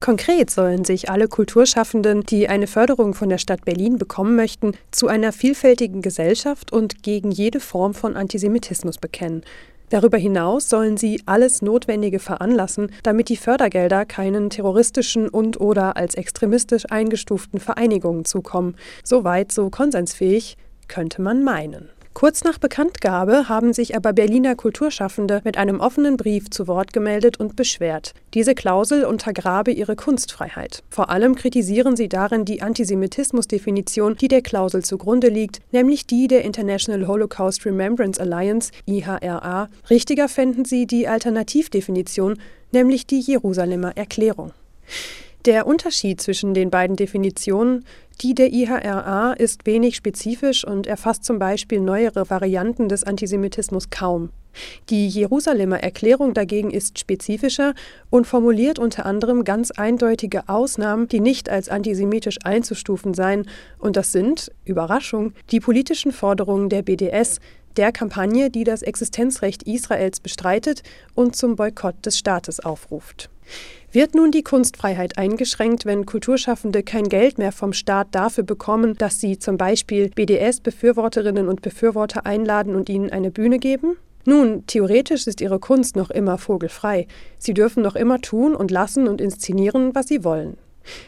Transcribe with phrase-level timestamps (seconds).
[0.00, 5.08] Konkret sollen sich alle Kulturschaffenden, die eine Förderung von der Stadt Berlin bekommen möchten, zu
[5.08, 9.42] einer vielfältigen Gesellschaft und gegen jede Form von Antisemitismus bekennen.
[9.88, 16.84] Darüber hinaus sollen sie alles Notwendige veranlassen, damit die Fördergelder keinen terroristischen und/oder als extremistisch
[16.90, 18.76] eingestuften Vereinigungen zukommen.
[19.02, 20.58] Soweit so konsensfähig,
[20.88, 21.88] könnte man meinen.
[22.16, 27.38] Kurz nach Bekanntgabe haben sich aber Berliner Kulturschaffende mit einem offenen Brief zu Wort gemeldet
[27.38, 28.14] und beschwert.
[28.32, 30.82] Diese Klausel untergrabe ihre Kunstfreiheit.
[30.88, 36.42] Vor allem kritisieren sie darin die Antisemitismusdefinition, die der Klausel zugrunde liegt, nämlich die der
[36.42, 39.68] International Holocaust Remembrance Alliance, IHRA.
[39.90, 42.38] Richtiger fänden sie die Alternativdefinition,
[42.72, 44.52] nämlich die Jerusalemer Erklärung.
[45.46, 47.84] Der Unterschied zwischen den beiden Definitionen,
[48.20, 54.30] die der IHRA, ist wenig spezifisch und erfasst zum Beispiel neuere Varianten des Antisemitismus kaum.
[54.90, 57.74] Die Jerusalemer Erklärung dagegen ist spezifischer
[58.10, 63.46] und formuliert unter anderem ganz eindeutige Ausnahmen, die nicht als antisemitisch einzustufen seien,
[63.78, 67.38] und das sind, Überraschung, die politischen Forderungen der BDS,
[67.76, 70.82] der Kampagne, die das Existenzrecht Israels bestreitet
[71.14, 73.30] und zum Boykott des Staates aufruft.
[73.92, 79.20] Wird nun die Kunstfreiheit eingeschränkt, wenn Kulturschaffende kein Geld mehr vom Staat dafür bekommen, dass
[79.20, 83.96] sie zum Beispiel BDS-Befürworterinnen und Befürworter einladen und ihnen eine Bühne geben?
[84.26, 87.06] Nun, theoretisch ist ihre Kunst noch immer vogelfrei.
[87.38, 90.58] Sie dürfen noch immer tun und lassen und inszenieren, was sie wollen.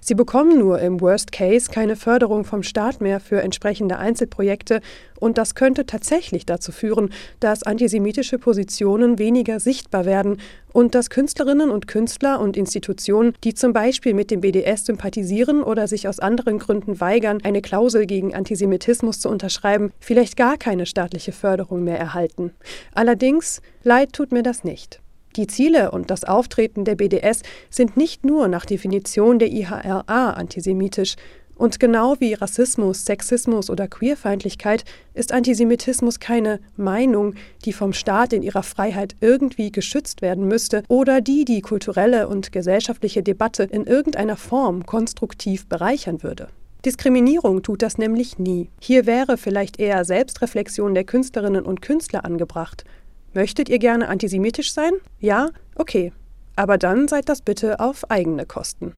[0.00, 4.80] Sie bekommen nur im Worst Case keine Förderung vom Staat mehr für entsprechende Einzelprojekte
[5.18, 7.10] und das könnte tatsächlich dazu führen,
[7.40, 10.38] dass antisemitische Positionen weniger sichtbar werden
[10.72, 15.88] und dass Künstlerinnen und Künstler und Institutionen, die zum Beispiel mit dem BDS sympathisieren oder
[15.88, 21.32] sich aus anderen Gründen weigern, eine Klausel gegen Antisemitismus zu unterschreiben, vielleicht gar keine staatliche
[21.32, 22.52] Förderung mehr erhalten.
[22.94, 25.00] Allerdings, leid tut mir das nicht.
[25.36, 31.16] Die Ziele und das Auftreten der BDS sind nicht nur nach Definition der IHRA antisemitisch,
[31.58, 38.42] und genau wie Rassismus, Sexismus oder Queerfeindlichkeit ist Antisemitismus keine Meinung, die vom Staat in
[38.42, 44.36] ihrer Freiheit irgendwie geschützt werden müsste oder die die kulturelle und gesellschaftliche Debatte in irgendeiner
[44.36, 46.48] Form konstruktiv bereichern würde.
[46.84, 48.68] Diskriminierung tut das nämlich nie.
[48.78, 52.84] Hier wäre vielleicht eher Selbstreflexion der Künstlerinnen und Künstler angebracht,
[53.36, 54.92] Möchtet ihr gerne antisemitisch sein?
[55.20, 55.50] Ja?
[55.74, 56.10] Okay.
[56.56, 58.94] Aber dann seid das bitte auf eigene Kosten.